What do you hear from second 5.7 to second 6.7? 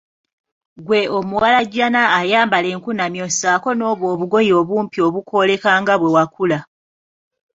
nga bwe wakula.